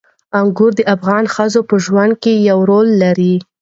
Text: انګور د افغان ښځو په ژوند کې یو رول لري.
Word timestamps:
انګور 0.39 0.71
د 0.77 0.81
افغان 0.95 1.23
ښځو 1.33 1.61
په 1.69 1.75
ژوند 1.85 2.13
کې 2.23 2.33
یو 2.49 2.59
رول 2.69 2.87
لري. 3.03 3.35